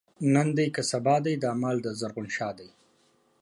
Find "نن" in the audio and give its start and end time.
0.33-0.47